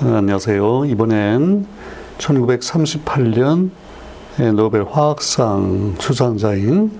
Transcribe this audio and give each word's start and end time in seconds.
어, 0.00 0.14
안녕하세요. 0.14 0.84
이번엔 0.84 1.66
1938년 2.18 3.70
노벨 4.54 4.84
화학상 4.84 5.96
수상자인 5.98 6.92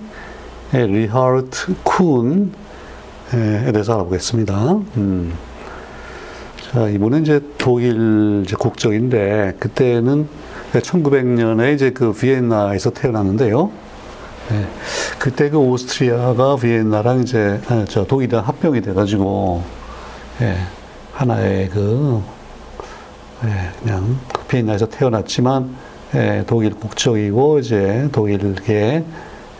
리하르트 0.73 1.75
쿤에 1.85 2.51
대해서 3.71 3.93
알아보겠습니다. 3.93 4.73
음. 4.97 5.33
자, 6.69 6.89
이번엔 6.89 7.21
이제 7.21 7.39
독일 7.57 8.43
이제 8.45 8.57
국적인데, 8.59 9.55
그때는 9.59 10.27
1900년에 10.73 11.75
이제 11.75 11.91
그 11.91 12.11
비엔나에서 12.11 12.89
태어났는데요. 12.89 13.71
네. 14.49 14.67
그때 15.19 15.49
그 15.49 15.57
오스트리아가 15.57 16.57
비엔나랑 16.57 17.21
이제, 17.21 17.61
아, 17.69 17.85
저 17.87 18.03
독일이랑 18.05 18.45
합병이 18.45 18.81
돼가지고, 18.81 19.63
예, 20.41 20.57
하나의 21.13 21.69
그 21.69 22.21
예, 22.21 22.38
그냥 23.81 24.17
비엔나에서 24.47 24.87
태어났지만 24.87 25.75
예, 26.15 26.43
독일 26.47 26.73
국적이고 26.73 27.59
이제 27.59 28.09
독일계 28.11 29.03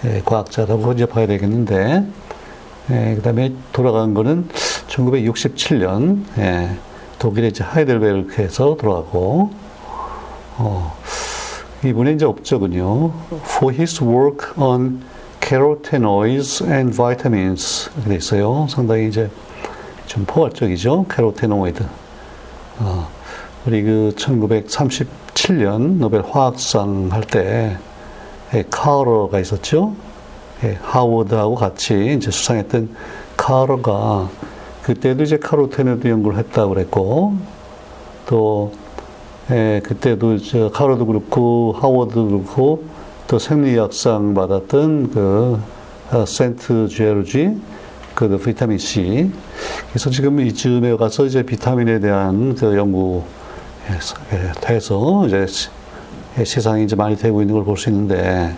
예, 0.06 0.22
과학자라고 0.26 0.94
이제 0.94 1.06
봐야 1.06 1.28
되겠는데 1.28 2.06
예, 2.92 3.16
그다음에 3.16 3.54
돌아간 3.72 4.14
거는 4.14 4.48
1967년 4.88 6.24
예, 6.40 6.70
독일의 7.20 7.52
이제 7.52 7.64
하이델베르크에서 7.64 8.78
돌아가고 8.78 9.52
어, 10.58 10.98
이분의 11.84 12.16
이제 12.16 12.26
업적은요 12.26 13.14
for 13.32 13.74
his 13.74 14.04
work 14.04 14.52
on 14.58 15.02
carotenoids 15.40 16.64
and 16.64 16.94
vitamins 16.96 17.90
이렇게 17.96 18.10
돼 18.10 18.16
있어요. 18.16 18.68
상당히 18.70 19.08
이제 19.08 19.30
좀 20.06 20.26
포괄적이죠. 20.26 21.06
캐로테노이드. 21.10 21.84
어, 22.80 23.10
우리 23.66 23.84
그 23.84 24.14
1937년 24.16 25.98
노벨 25.98 26.22
화학상 26.22 27.10
할 27.12 27.24
때, 27.24 27.78
예, 28.54 28.64
카러가 28.70 29.40
있었죠. 29.40 29.96
예, 30.64 30.78
하워스하고 30.82 31.56
같이 31.56 32.16
이제 32.18 32.32
수상했던 32.32 32.96
카러가 33.36 34.30
그때도 34.84 35.24
이제 35.24 35.38
카로테노이드 35.38 36.08
연구를 36.08 36.38
했다고 36.40 36.74
그랬고, 36.74 37.36
또, 38.26 38.72
예, 39.52 39.82
그때도 39.84 40.38
저 40.38 40.70
카러도 40.72 41.06
그렇고, 41.06 41.76
하워스도 41.78 42.28
그렇고, 42.28 42.86
또 43.28 43.40
생리학상 43.40 44.36
받았던 44.36 45.12
그, 45.12 45.60
어, 46.12 46.26
센트 46.26 46.88
주에르지, 46.88 47.60
그 48.16 48.38
비타민 48.38 48.78
C. 48.78 49.30
그래서 49.90 50.10
지금 50.10 50.40
이쯤에 50.40 50.96
가서 50.96 51.26
이제 51.26 51.44
비타민에 51.44 52.00
대한 52.00 52.56
그 52.56 52.76
연구 52.76 53.24
해서 54.70 55.26
이제 55.28 55.46
세상이 56.44 56.84
이제 56.84 56.96
많이 56.96 57.16
되고 57.18 57.42
있는 57.42 57.56
걸 57.56 57.64
볼 57.66 57.78
수 57.78 57.90
있는데, 57.90 58.56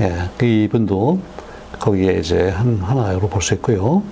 예, 0.00 0.28
그 0.36 0.44
이분도 0.46 1.18
거기에 1.78 2.14
이제 2.18 2.50
한, 2.50 2.78
하나로 2.78 3.28
볼 3.28 3.40
수 3.42 3.54
있고요. 3.54 4.02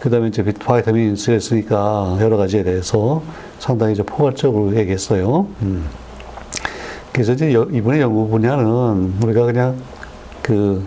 그 0.00 0.10
다음에 0.10 0.28
이제 0.28 0.42
바이타민 0.42 1.16
C가 1.16 1.36
있으니까 1.36 2.18
여러 2.20 2.36
가지에 2.36 2.62
대해서 2.62 3.22
상당히 3.58 3.94
이제 3.94 4.02
포괄적으로 4.02 4.76
얘기했어요. 4.76 5.46
음. 5.62 5.86
그래서 7.12 7.32
이제 7.32 7.50
이번에 7.50 8.00
연구 8.00 8.28
분야는 8.28 9.14
우리가 9.22 9.46
그냥 9.46 9.76
그 10.42 10.84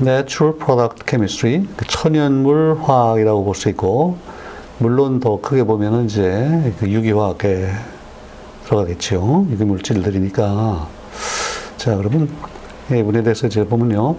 Natural 0.00 0.56
Product 0.58 1.02
Chemistry, 1.08 1.66
그 1.76 1.84
천연물 1.86 2.78
화학이라고 2.82 3.44
볼 3.44 3.54
수 3.54 3.68
있고, 3.68 4.16
물론 4.78 5.20
더 5.20 5.40
크게 5.40 5.64
보면은 5.64 6.04
이제 6.06 6.72
그 6.78 6.88
유기화학에 6.90 7.68
들어가겠죠. 8.66 9.46
유기 9.50 9.64
물질들이니까. 9.64 10.88
자, 11.76 11.96
그러면 11.96 12.28
이분에 12.90 13.22
대해서 13.22 13.46
이제 13.46 13.64
보면요. 13.64 14.16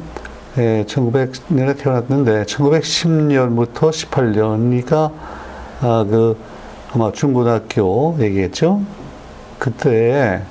예, 0.58 0.86
1900년에 0.88 1.78
태어났는데 1.78 2.44
1910년부터 2.46 3.91
18년이니까 3.91 5.12
아, 5.81 6.06
그 6.09 6.38
아마 6.94 7.12
중고등학교 7.12 8.18
얘기했죠. 8.19 8.81
그때 9.59 10.41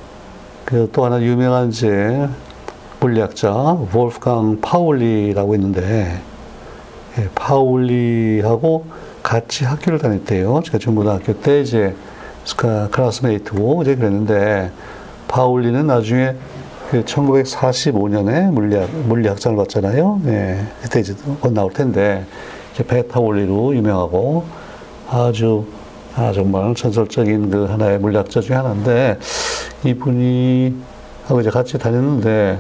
그 0.65 0.89
또 0.93 1.05
하나 1.05 1.23
유명한 1.23 1.69
이제 1.69 2.29
물리학자 3.01 3.79
wolfgang 3.95 4.61
파울리라고 4.61 5.55
있는데 5.55 6.21
예, 7.19 7.29
파울리하고 7.35 8.85
같이 9.23 9.65
학교를 9.65 9.99
다녔대요. 9.99 10.61
제가 10.65 10.79
중고등학교 10.79 11.41
때 11.41 11.61
이제 11.61 11.95
클라스메이트고 12.91 13.83
이제 13.83 13.97
그랬는데 13.97 14.71
파울리는 15.29 15.87
나중에 15.87 16.35
그 16.91 17.05
1945년에 17.05 18.51
물리학 18.53 18.91
물리학상을 18.91 19.57
받잖아요. 19.57 20.21
예, 20.27 20.65
그때 20.83 21.01
이제 21.01 21.15
곧 21.41 21.53
나올 21.53 21.73
텐데 21.73 22.25
베타 22.87 23.21
원리로 23.21 23.75
유명하고 23.75 24.45
아주 25.09 25.67
아 26.15 26.33
정말 26.33 26.75
전설적인 26.75 27.51
그 27.51 27.65
하나의 27.65 27.99
물리학자 27.99 28.41
중에 28.41 28.57
하나인데 28.57 29.19
이분이 29.85 30.77
하고 31.27 31.41
이제 31.41 31.51
같이 31.51 31.79
다녔는데 31.79 32.59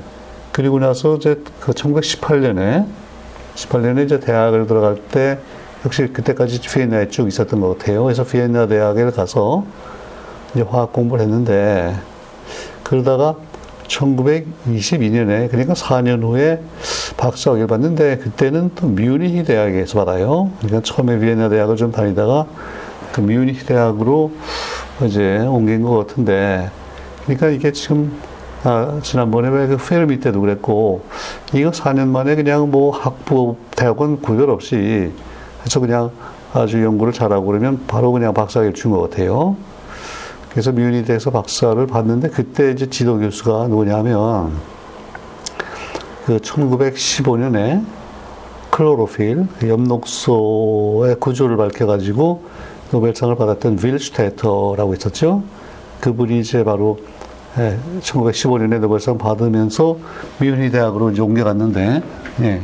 그리고 0.52 0.78
나서 0.78 1.16
이제 1.16 1.40
그 1.60 1.72
1918년에 1.72 2.86
18년에 3.54 4.04
이제 4.04 4.20
대학을 4.20 4.66
들어갈 4.66 4.96
때 4.96 5.38
역시 5.86 6.08
그때까지 6.12 6.60
비엔나에 6.60 7.08
쭉 7.10 7.28
있었던 7.28 7.60
것 7.60 7.78
같아요. 7.78 8.02
그래서 8.02 8.24
비엔나 8.24 8.66
대학에 8.66 9.04
가서 9.04 9.64
이제 10.52 10.62
화학 10.62 10.92
공부를 10.92 11.22
했는데 11.22 11.94
그러다가 12.82 13.36
1922년에 13.86 15.48
그러니까 15.48 15.74
4년 15.74 16.24
후에 16.24 16.60
박사학위를 17.16 17.68
받는데 17.68 18.18
그때는 18.18 18.72
또 18.74 18.88
뮤니히 18.88 19.44
대학에서 19.44 20.04
받아요. 20.04 20.50
그러니까 20.58 20.80
처음에 20.82 21.20
비엔나 21.20 21.50
대학을 21.50 21.76
좀 21.76 21.92
다니다가 21.92 22.46
그 23.12 23.20
뮤니히 23.20 23.64
대학으로 23.64 24.32
이제 25.04 25.38
옮긴 25.38 25.82
것 25.82 26.04
같은데 26.04 26.68
그러니까 27.22 27.46
이게 27.46 27.70
지금 27.70 28.18
아, 28.64 28.98
지난번에 29.04 29.50
왜그 29.50 29.76
페르미 29.76 30.18
때도 30.18 30.40
그랬고 30.40 31.04
이거 31.54 31.70
4년 31.70 32.08
만에 32.08 32.34
그냥 32.34 32.72
뭐 32.72 32.90
학부 32.90 33.54
대학원 33.70 34.20
구별 34.20 34.50
없이 34.50 35.12
해서 35.66 35.80
그냥 35.80 36.10
아주 36.54 36.82
연구를 36.82 37.12
잘하고 37.12 37.44
그러면 37.46 37.84
바로 37.86 38.12
그냥 38.12 38.32
박사학위를 38.32 38.74
준 38.74 38.92
것 38.92 39.00
같아요. 39.00 39.56
그래서 40.50 40.72
뮤니대에서 40.72 41.30
박사를 41.30 41.86
받는데 41.86 42.30
그때 42.30 42.70
이제 42.70 42.88
지도 42.88 43.18
교수가 43.18 43.68
누구냐면 43.68 44.52
그 46.24 46.38
1915년에 46.38 47.84
클로로필 48.70 49.46
엽록소의 49.62 51.16
구조를 51.20 51.56
밝혀가지고 51.56 52.44
노벨상을 52.92 53.34
받았던 53.34 53.78
윌슈테터라고 53.82 54.94
있었죠. 54.94 55.42
그분이 56.00 56.40
이제 56.40 56.62
바로 56.62 56.98
1915년에 58.00 58.78
노벨상 58.80 59.18
받으면서 59.18 59.96
뮤니 60.40 60.70
대학으로 60.70 61.06
옮겨갔는데, 61.06 62.02
예. 62.42 62.60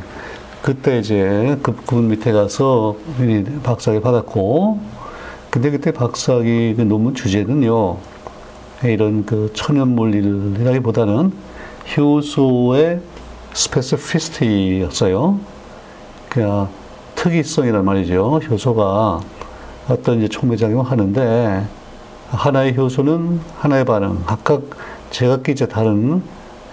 그때 0.63 1.01
이제 1.01 1.59
그분 1.61 2.09
밑에 2.09 2.31
가서 2.31 2.97
박사학위 3.65 4.01
받았고, 4.01 4.81
근데 5.51 5.71
그때 5.71 5.91
박사학위 5.91 6.75
그 6.77 6.83
논문 6.83 7.15
주제는요, 7.15 7.97
이런 8.85 9.27
그 9.27 9.51
천연 9.55 9.89
물리라기보다는 9.89 11.33
효소의 11.97 13.01
스페시피스티였어요. 13.53 15.41
그 16.29 16.67
특이성이란 17.17 17.85
말이죠. 17.85 18.41
효소가 18.49 19.21
어떤 19.89 20.19
이제 20.19 20.29
촉매작용을 20.29 20.85
하는데 20.85 21.67
하나의 22.29 22.77
효소는 22.77 23.41
하나의 23.59 23.85
반응, 23.85 24.23
각각 24.27 24.63
제각기 25.11 25.53
이제 25.53 25.67
다른 25.67 26.23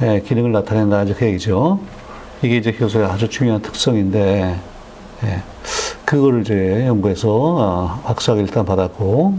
예, 0.02 0.22
기능을 0.22 0.52
나타낸다 0.52 1.04
이제 1.04 1.13
그 1.13 1.25
얘기죠. 1.25 1.80
이게 2.41 2.57
이제 2.57 2.75
효소의 2.80 3.06
아주 3.06 3.27
중요한 3.27 3.62
특성인데 3.62 4.59
예, 5.24 5.41
그거를 6.06 6.41
이제 6.41 6.86
연구해서 6.88 7.30
어, 7.30 8.01
박사학위 8.06 8.41
일단 8.41 8.65
받았고 8.65 9.38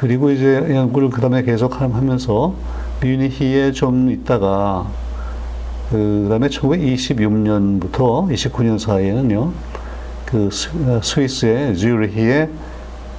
그리고 0.00 0.30
이제 0.30 0.66
연구를 0.70 1.10
그 1.10 1.20
다음에 1.20 1.42
계속 1.42 1.80
하면서 1.80 2.54
뮤니히에 3.02 3.72
좀 3.72 4.10
있다가 4.10 4.86
그 5.90 6.26
다음에 6.30 6.48
1926년부터 6.48 8.32
29년 8.32 8.78
사이에는요 8.78 9.52
그 10.26 10.48
어, 10.86 11.00
스위스의 11.02 11.76
즈유리히에 11.76 12.48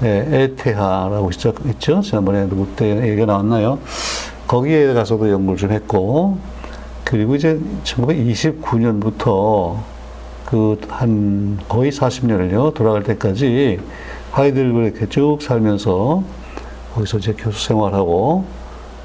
에테하라고 0.01 1.29
있죠. 1.31 2.01
지난번에 2.01 2.49
누구 2.49 2.67
때 2.75 3.07
얘기가 3.07 3.25
나왔나요? 3.25 3.79
거기에 4.47 4.93
가서도 4.93 5.29
연구를 5.29 5.57
좀 5.57 5.71
했고, 5.71 6.37
그리고 7.05 7.35
이제 7.35 7.59
1929년부터 7.83 9.77
그 10.45 10.77
한 11.03 11.59
거의 11.67 11.91
40년을요, 11.91 12.73
돌아갈 12.73 13.03
때까지 13.03 13.79
하이델베르크에 14.31 15.09
쭉 15.09 15.39
살면서 15.41 16.23
거기서 16.94 17.17
이제 17.17 17.33
교수 17.33 17.67
생활하고 17.67 18.45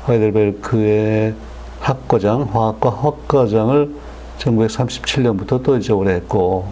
하이델베르크의 0.04 1.34
학과장, 1.80 2.48
화학과 2.52 2.90
학과장을 2.90 3.94
1937년부터 4.38 5.62
또 5.62 5.76
이제 5.76 5.92
오래 5.92 6.14
했고, 6.14 6.66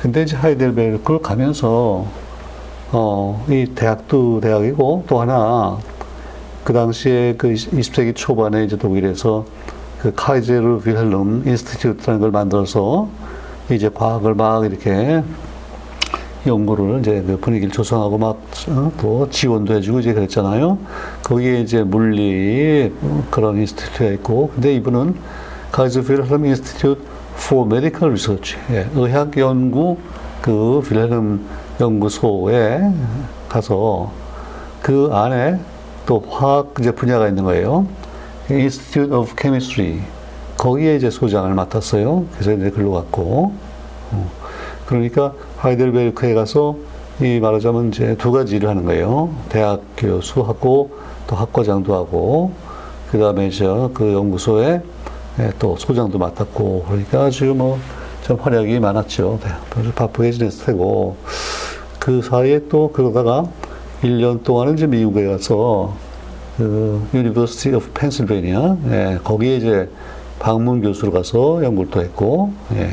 근데 0.00 0.22
이제 0.22 0.36
하이델베르크를 0.36 1.20
가면서, 1.20 2.06
어, 2.92 3.44
이 3.48 3.66
대학도 3.74 4.40
대학이고, 4.40 5.04
또 5.08 5.20
하나, 5.20 5.78
그 6.64 6.72
당시에 6.72 7.34
그 7.36 7.52
20세기 7.52 8.14
초반에 8.14 8.64
이제 8.64 8.76
독일에서 8.76 9.44
그 10.02 10.12
카이제르 10.16 10.80
빌헬름 10.80 11.44
Institute라는 11.46 12.20
걸 12.20 12.32
만들어서 12.32 13.08
이제 13.70 13.88
과학을 13.88 14.34
막 14.34 14.64
이렇게 14.64 15.22
연구를 16.44 16.98
이제 16.98 17.22
그 17.24 17.38
분위기를 17.40 17.72
조성하고 17.72 18.18
막 18.18 18.70
또 18.70 19.22
어, 19.22 19.28
지원도 19.30 19.74
해주고 19.74 20.00
이제 20.00 20.12
그랬잖아요. 20.12 20.76
거기에 21.22 21.60
이제 21.60 21.84
물리 21.84 22.92
그런 23.30 23.58
institute가 23.58 24.10
있고, 24.14 24.50
근데 24.52 24.74
이분은 24.74 25.14
카이제르 25.70 26.02
빌헬름 26.02 26.46
Institute 26.46 27.00
for 27.36 27.64
Medical 27.66 28.10
Research, 28.10 28.56
예, 28.72 28.88
의학 28.96 29.36
연구 29.38 29.98
그 30.40 30.82
빌헬름 30.84 31.46
연구소에 31.80 32.80
가서 33.48 34.10
그 34.82 35.10
안에 35.12 35.60
또 36.06 36.24
화학 36.28 36.74
이제 36.80 36.90
분야가 36.90 37.28
있는 37.28 37.44
거예요. 37.44 37.86
Institute 38.52 39.14
of 39.14 39.34
Chemistry 39.40 40.00
거기에 40.56 40.96
이제 40.96 41.10
소장을 41.10 41.52
맡았어요. 41.54 42.26
그래서 42.32 42.52
이제 42.52 42.70
글로 42.70 42.92
갔고, 42.92 43.52
어, 44.12 44.30
그러니까 44.86 45.34
하이델베르크에 45.56 46.34
가서 46.34 46.76
이 47.20 47.40
말하자면 47.40 47.88
이제 47.88 48.16
두 48.16 48.32
가지 48.32 48.56
일을 48.56 48.68
하는 48.68 48.84
거예요. 48.84 49.30
대학 49.48 49.80
교수하고 49.96 50.90
또 51.26 51.36
학과장도 51.36 51.94
하고 51.94 52.52
그 53.10 53.18
다음에 53.18 53.50
저그 53.50 54.12
연구소에 54.12 54.82
예, 55.38 55.52
또 55.58 55.76
소장도 55.76 56.18
맡았고 56.18 56.84
그러니까 56.88 57.24
아주 57.24 57.46
뭐좀 57.54 58.38
활약이 58.40 58.80
많았죠. 58.80 59.38
네, 59.42 59.92
바쁘게 59.94 60.32
지냈을 60.32 60.66
테고 60.66 61.16
그 61.98 62.22
사이에 62.22 62.68
또 62.68 62.90
그러다가 62.92 63.46
1년 64.02 64.42
동안은 64.42 64.74
이제 64.74 64.86
미국에 64.86 65.26
가서 65.26 65.94
그 66.56 67.06
University 67.14 67.74
of 67.74 67.90
Pennsylvania 67.92 68.76
예, 68.90 69.18
거기에 69.22 69.56
이제 69.56 69.88
방문 70.38 70.82
교수로 70.82 71.12
가서 71.12 71.62
연구를 71.64 71.90
또 71.90 72.02
했고 72.02 72.52
예. 72.74 72.90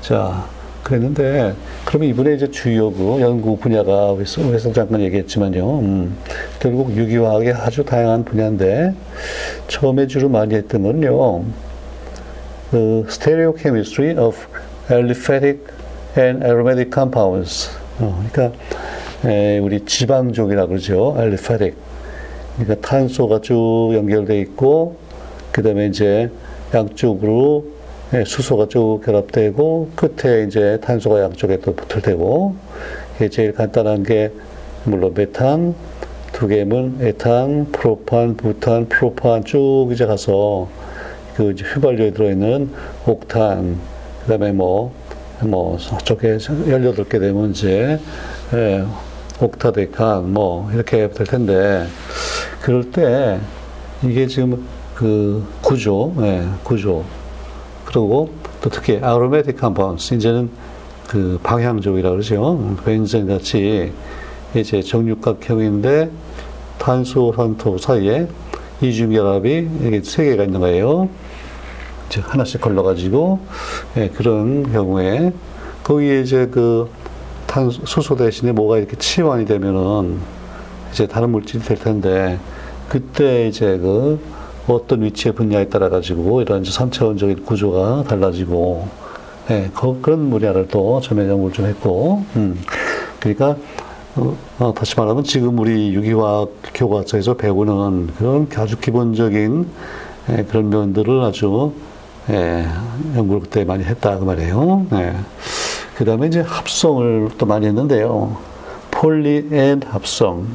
자 0.00 0.46
그랬는데 0.82 1.54
그러면 1.84 2.08
이번에 2.08 2.34
이제 2.34 2.50
주요 2.50 2.90
그 2.92 3.20
연구 3.20 3.58
분야가 3.58 4.16
회성 4.16 4.72
잠깐 4.72 5.00
얘기했지만요. 5.02 5.78
음, 5.80 6.16
결국 6.60 6.96
유기화학의 6.96 7.52
아주 7.52 7.84
다양한 7.84 8.24
분야인데 8.24 8.94
처음에 9.68 10.06
주로 10.06 10.28
많이 10.28 10.54
했던 10.54 10.82
건요. 10.82 11.44
그 12.70 13.04
stereochemistry 13.08 14.18
of 14.18 14.36
aliphatic 14.90 15.60
and 16.16 16.44
aromatic 16.44 16.90
compounds. 16.92 17.70
어, 17.98 18.24
그러니까 18.32 18.58
에, 19.24 19.58
우리 19.58 19.84
지방족이라 19.84 20.66
그러죠. 20.66 21.14
aliphatic. 21.18 21.87
그러니까 22.58 22.86
탄소가 22.86 23.40
쭉 23.40 23.92
연결돼 23.94 24.40
있고 24.40 24.96
그다음에 25.52 25.86
이제 25.86 26.30
양쪽으로 26.74 27.64
예, 28.14 28.24
수소가 28.24 28.68
쭉 28.68 29.00
결합되고 29.04 29.90
끝에 29.94 30.44
이제 30.44 30.78
탄소가 30.80 31.22
양쪽에 31.22 31.60
또 31.60 31.74
붙을 31.74 32.02
테고 32.02 32.54
이게 33.16 33.28
제일 33.28 33.52
간단한 33.52 34.02
게 34.02 34.32
물론 34.84 35.12
메탄 35.14 35.74
두 36.32 36.46
개면 36.46 36.98
에탄, 37.00 37.66
프로판, 37.72 38.36
부탄, 38.36 38.88
프로판 38.88 39.44
쭉 39.44 39.90
이제 39.92 40.06
가서 40.06 40.68
그 41.36 41.50
휘발유에 41.50 42.12
들어있는 42.12 42.70
옥탄 43.06 43.78
그다음에 44.22 44.52
뭐뭐 44.52 44.92
뭐 45.42 45.78
저쪽에 45.78 46.36
18개 46.36 47.20
되면 47.20 47.50
이제 47.50 47.98
예, 48.54 48.84
옥타데칸 49.40 50.32
뭐 50.32 50.70
이렇게 50.72 51.08
될 51.10 51.26
텐데 51.26 51.86
그럴 52.60 52.90
때 52.90 53.40
이게 54.02 54.26
지금 54.26 54.66
그 54.94 55.46
구조, 55.62 56.12
예, 56.20 56.44
구조 56.64 57.04
그리고 57.84 58.30
또 58.60 58.68
특히 58.68 58.98
aromatic 59.00 59.56
compound 59.56 60.14
이제는 60.14 60.50
그 61.06 61.38
방향족이라 61.42 62.10
그러죠. 62.10 62.76
벤젠 62.84 63.26
같이 63.28 63.92
이제 64.54 64.82
정육각형인데 64.82 66.10
탄소, 66.78 67.32
산소 67.34 67.78
사이에 67.78 68.28
이중 68.80 69.12
결합이 69.12 69.68
이게 69.82 70.02
세 70.02 70.24
개가 70.24 70.44
있는 70.44 70.60
거예요. 70.60 71.08
이제 72.08 72.20
하나씩 72.20 72.60
걸러가지고 72.60 73.38
예, 73.96 74.08
그런 74.08 74.70
경우에 74.72 75.32
거기에 75.84 76.20
이제 76.20 76.46
그 76.46 76.90
탄소, 77.48 77.84
수소 77.84 78.14
대신에 78.14 78.52
뭐가 78.52 78.76
이렇게 78.78 78.96
치환이 78.96 79.46
되면은 79.46 80.18
이제 80.92 81.06
다른 81.08 81.30
물질이 81.30 81.64
될 81.64 81.78
텐데 81.78 82.38
그때 82.88 83.48
이제 83.48 83.78
그 83.78 84.20
어떤 84.68 85.02
위치의 85.02 85.34
분야에 85.34 85.68
따라 85.68 85.88
가지고 85.88 86.42
이런 86.42 86.62
이제 86.62 86.70
3차원적인 86.70 87.44
구조가 87.44 88.04
달라지고 88.04 88.86
예, 89.50 89.70
그, 89.74 90.10
런 90.10 90.28
분야를 90.30 90.68
또 90.68 91.00
처음에 91.00 91.26
연구를 91.26 91.54
좀 91.54 91.66
했고 91.66 92.22
음, 92.36 92.60
그러니까 93.18 93.56
어, 94.16 94.36
어, 94.58 94.74
다시 94.74 94.94
말하면 94.94 95.24
지금 95.24 95.58
우리 95.58 95.94
유기화학 95.94 96.50
교과서에서 96.74 97.34
배우는 97.34 98.08
그런 98.18 98.46
아주 98.56 98.78
기본적인 98.78 99.66
예, 100.30 100.44
그런 100.44 100.68
면들을 100.68 101.22
아주 101.22 101.72
예, 102.28 102.66
연구를 103.16 103.40
그때 103.42 103.64
많이 103.64 103.84
했다 103.84 104.18
그 104.18 104.24
말이에요. 104.24 104.86
예. 104.92 105.14
그 105.98 106.04
다음에 106.04 106.28
이제 106.28 106.38
합성을 106.38 107.30
또 107.38 107.46
많이 107.46 107.66
했는데요. 107.66 108.36
폴리엔 108.92 109.82
합성. 109.84 110.46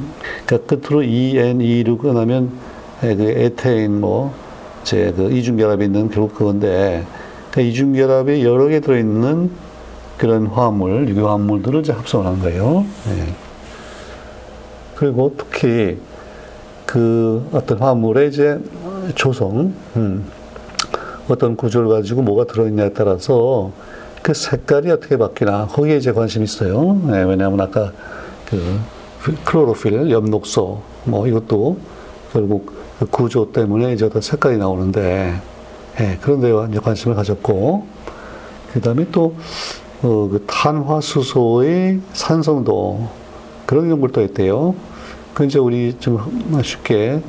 그러니까 0.46 0.74
끝으로 0.74 1.02
EN, 1.02 1.60
E로 1.60 1.98
끝나면 1.98 2.50
예, 3.02 3.14
그 3.14 3.24
에테인 3.24 4.00
뭐, 4.00 4.32
제 4.84 5.12
그 5.14 5.30
이중결합이 5.30 5.84
있는 5.84 6.08
결국 6.08 6.34
그건데, 6.34 7.04
그 7.50 7.60
이중결합이 7.60 8.42
여러 8.42 8.68
개 8.68 8.80
들어있는 8.80 9.50
그런 10.16 10.46
화합물, 10.46 11.10
유기화합물들을 11.10 11.80
이제 11.80 11.92
합성을 11.92 12.24
한 12.24 12.40
거예요. 12.40 12.86
예. 13.08 13.34
그리고 14.94 15.34
특히 15.36 15.98
그 16.86 17.46
어떤 17.52 17.80
화합물의 17.80 18.30
이제 18.30 18.58
조성, 19.14 19.74
음, 19.96 20.24
어떤 21.28 21.54
구조를 21.54 21.90
가지고 21.90 22.22
뭐가 22.22 22.44
들어있냐에 22.50 22.94
따라서 22.94 23.72
그 24.24 24.32
색깔이 24.32 24.90
어떻게 24.90 25.18
바뀌나, 25.18 25.66
거기에 25.66 25.98
이제 25.98 26.10
관심이 26.10 26.44
있어요. 26.44 26.98
예, 27.08 27.24
왜냐하면 27.24 27.60
아까 27.60 27.92
그 28.48 28.80
클로로필, 29.44 30.10
엽록소, 30.10 30.80
뭐 31.04 31.28
이것도 31.28 31.76
결국 32.32 32.72
그 32.98 33.04
구조 33.04 33.52
때문에 33.52 33.92
이제 33.92 34.06
어떤 34.06 34.22
색깔이 34.22 34.56
나오는데, 34.56 35.34
예, 36.00 36.18
그런 36.22 36.40
데 36.40 36.50
이제 36.70 36.80
관심을 36.80 37.14
가졌고, 37.14 37.86
그 38.72 38.80
다음에 38.80 39.06
또, 39.12 39.36
어, 40.00 40.28
그 40.32 40.42
탄화수소의 40.46 42.00
산성도, 42.14 43.06
그런 43.66 43.90
연구를 43.90 44.14
또 44.14 44.22
했대요. 44.22 44.74
그 45.34 45.44
이제 45.44 45.58
우리 45.58 45.98
좀 46.00 46.18
쉽게 46.62 47.20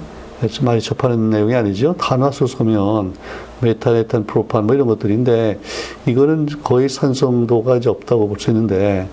좀 0.49 0.65
많이 0.65 0.79
접하는 0.79 1.29
내용이 1.29 1.53
아니죠. 1.55 1.93
탄화수소면 1.97 3.15
메탄, 3.61 3.95
에탄, 3.95 4.25
프로판 4.25 4.65
뭐 4.65 4.75
이런 4.75 4.87
것들인데 4.87 5.59
이거는 6.05 6.47
거의 6.63 6.89
산성도가 6.89 7.77
이제 7.77 7.89
없다고 7.89 8.27
볼 8.27 8.39
수 8.39 8.49
있는데 8.51 9.07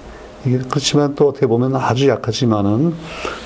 이게 0.44 0.58
그렇지만 0.58 1.14
또 1.14 1.28
어떻게 1.28 1.46
보면 1.46 1.76
아주 1.76 2.08
약하지만은 2.08 2.94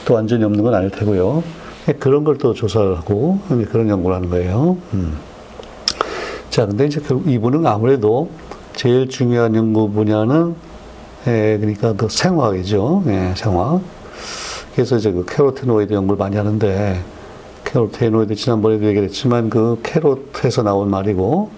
또 0.07 0.15
완전히 0.15 0.45
없는 0.45 0.63
건 0.65 0.75
아닐 0.75 0.91
테고요. 0.91 1.43
예, 1.89 1.93
그런 1.93 2.25
걸 2.25 2.39
또 2.39 2.55
조사를 2.55 2.97
하고 2.97 3.39
그런 3.71 3.89
연구를 3.89 4.17
하는 4.17 4.31
거예요. 4.31 4.77
음. 4.95 5.17
자, 6.51 6.67
근데 6.67 6.87
이제 6.87 7.01
이분은 7.27 7.67
아무래도 7.67 8.31
제일 8.75 9.09
중요한 9.09 9.55
연구 9.55 9.91
분야는 9.91 10.55
예, 11.27 11.59
그러니까 11.61 11.93
그 11.93 12.09
생화학이죠. 12.09 13.03
예, 13.09 13.35
생화학. 13.37 13.83
그래서 14.75 14.97
이제 14.97 15.13
그 15.13 15.25
carotenoid 15.29 15.93
연구를 15.93 16.19
많이 16.19 16.37
하는데 16.37 17.01
carotenoid 17.77 18.35
지난번에도 18.37 18.87
얘기했지만 18.87 19.51
그 19.51 19.79
carrot에서 19.83 20.63
나온 20.63 20.89
말이고. 20.89 21.51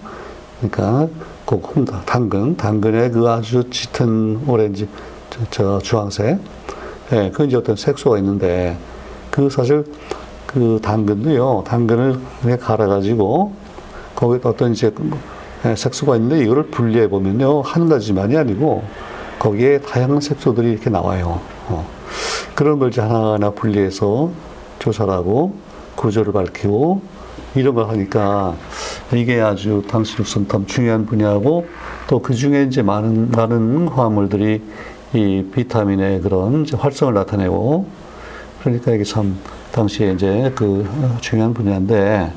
그러니까 0.59 1.07
그 1.45 1.85
당근, 2.05 2.57
당근의 2.57 3.11
그 3.11 3.29
아주 3.29 3.63
짙은 3.69 4.41
오렌지, 4.45 4.89
저, 5.29 5.39
저 5.49 5.79
주황색, 5.79 6.39
예, 7.13 7.31
그 7.33 7.45
이제 7.45 7.55
어떤 7.55 7.77
색소가 7.77 8.17
있는데 8.17 8.77
그 9.31 9.49
사실 9.49 9.85
그 10.45 10.79
당근도요, 10.83 11.63
당근을 11.65 12.19
갈아가지고 12.59 13.53
거기에 14.15 14.39
어떤 14.43 14.73
이제 14.73 14.91
그 14.91 15.09
예, 15.65 15.75
색소가 15.75 16.17
있는데 16.17 16.43
이거를 16.43 16.63
분리해 16.63 17.07
보면요. 17.07 17.61
한 17.61 17.87
가지만이 17.87 18.35
아니고 18.35 18.83
거기에 19.39 19.79
다양한 19.79 20.19
색소들이 20.19 20.71
이렇게 20.71 20.89
나와요. 20.89 21.39
어. 21.69 21.87
그런 22.55 22.77
걸 22.77 22.89
이제 22.89 22.99
하나하나 22.99 23.51
분리해서 23.51 24.29
조사를 24.79 25.11
하고 25.13 25.68
구조를 25.99 26.31
밝히고 26.31 27.01
이런 27.55 27.75
걸 27.75 27.89
하니까 27.89 28.55
이게 29.13 29.41
아주 29.41 29.83
당시로서는 29.89 30.47
참 30.47 30.65
중요한 30.65 31.05
분야고 31.05 31.67
또 32.07 32.21
그 32.21 32.33
중에 32.33 32.63
이제 32.63 32.81
많은 32.81 33.31
많은 33.31 33.87
화합물들이 33.89 34.61
이 35.13 35.45
비타민의 35.53 36.21
그런 36.21 36.65
활성을 36.71 37.13
나타내고 37.13 37.85
그러니까 38.61 38.91
이게 38.93 39.03
참 39.03 39.37
당시에 39.71 40.13
이제 40.13 40.51
그 40.55 40.87
중요한 41.21 41.53
분야인데 41.53 42.31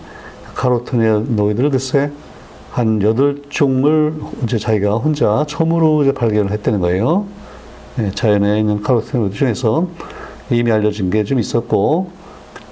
카로티노이드를 0.54 1.70
글쎄 1.70 2.10
한 2.70 3.00
여덟 3.02 3.42
종을 3.48 4.14
이제 4.42 4.58
자기가 4.58 4.96
혼자 4.96 5.44
처음으로 5.46 6.02
이제 6.02 6.12
발견을 6.12 6.50
했다는 6.50 6.80
거예요. 6.80 7.26
예, 7.98 8.10
자연에 8.10 8.60
있는 8.60 8.82
카로티노이드 8.82 9.36
중에서 9.36 9.86
이미 10.50 10.72
알려진 10.72 11.10
게 11.10 11.22
좀 11.24 11.38
있었고 11.38 12.21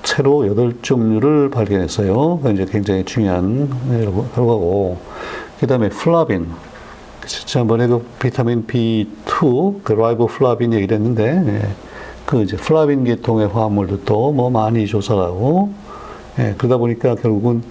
새로 0.02 0.46
여덟 0.46 0.74
종류를 0.82 1.50
발견했어요. 1.50 2.40
그 2.42 2.50
이제 2.52 2.64
굉장히 2.64 3.04
중요한 3.04 3.68
결과고 4.34 4.98
그 5.58 5.66
다음에 5.66 5.88
플라빈. 5.88 6.46
지난번에 7.26 7.86
그 7.86 8.04
비타민 8.18 8.66
B2 8.66 9.82
그 9.84 9.92
riboflavin 9.92 10.72
얘기를 10.72 10.96
했는데 10.96 11.42
예, 11.46 11.68
그 12.26 12.42
이제 12.42 12.56
플라빈 12.56 13.04
계통의 13.04 13.48
화합물도 13.48 14.32
뭐 14.32 14.50
많이 14.50 14.86
조사하고 14.86 15.72
예, 16.38 16.54
그러다 16.56 16.78
보니까 16.78 17.14
결국은 17.14 17.62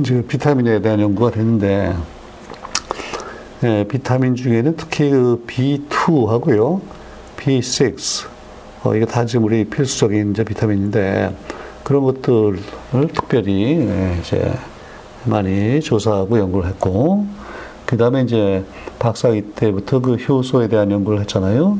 이제 0.00 0.22
비타민에 0.26 0.80
대한 0.82 1.00
연구가 1.00 1.30
됐는데 1.30 1.94
예, 3.64 3.84
비타민 3.88 4.36
중에는 4.36 4.76
특히 4.76 5.10
그 5.10 5.42
B2 5.46 6.26
하고요, 6.26 6.82
B6 7.36 8.33
어, 8.84 8.94
이게 8.94 9.06
다 9.06 9.24
지금 9.24 9.46
우리 9.46 9.64
필수적인 9.64 10.32
이제 10.32 10.44
비타민인데 10.44 11.34
그런 11.82 12.04
것들을 12.04 12.58
특별히 13.14 13.78
예, 13.78 14.18
이제 14.20 14.52
많이 15.24 15.80
조사하고 15.80 16.38
연구를 16.38 16.68
했고 16.68 17.26
그 17.86 17.96
다음에 17.96 18.22
이제 18.22 18.62
박사기 18.98 19.40
때부터 19.54 20.00
그 20.00 20.16
효소에 20.16 20.68
대한 20.68 20.90
연구를 20.90 21.20
했잖아요. 21.20 21.78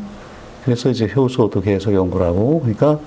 그래서 0.65 0.89
이제 0.89 1.07
효소도 1.15 1.61
계속 1.61 1.93
연구를 1.93 2.25
하고 2.25 2.61
그러니까 2.61 2.99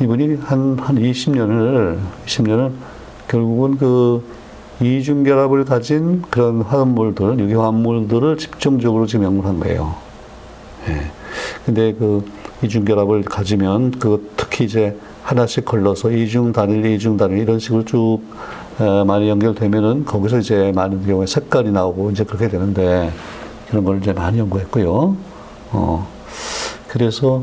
이분이 0.00 0.36
한, 0.36 0.78
한 0.78 0.96
20년을, 0.96 1.98
20년을 2.24 2.72
결국은 3.28 3.76
그 3.76 4.24
이중결합을 4.80 5.66
가진 5.66 6.22
그런 6.30 6.62
화합물들, 6.62 7.38
유기화합물들을 7.38 8.38
집중적으로 8.38 9.04
지금 9.04 9.26
연구를 9.26 9.50
한 9.50 9.60
거예요. 9.60 9.94
예. 10.88 11.10
근데 11.66 11.92
그 11.92 12.24
이중결합을 12.62 13.22
가지면 13.22 13.92
그 13.92 14.30
특히 14.36 14.64
이제 14.64 14.96
하나씩 15.22 15.64
걸러서 15.64 16.10
이중 16.10 16.52
단일, 16.52 16.84
이중 16.86 17.16
단일 17.16 17.38
이런 17.38 17.58
식으로 17.58 17.84
쭉 17.84 18.20
어, 18.78 19.04
많이 19.04 19.28
연결되면은 19.28 20.04
거기서 20.04 20.38
이제 20.38 20.72
많은 20.74 21.06
경우에 21.06 21.26
색깔이 21.26 21.70
나오고 21.70 22.10
이제 22.10 22.24
그렇게 22.24 22.48
되는데 22.48 23.10
그런 23.68 23.84
걸 23.84 23.98
이제 23.98 24.12
많이 24.12 24.38
연구했고요. 24.38 25.16
어. 25.72 26.08
그래서 26.88 27.42